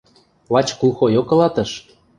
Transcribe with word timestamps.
Лач 0.53 0.67
клухойок 0.79 1.29
ылатыш... 1.33 1.71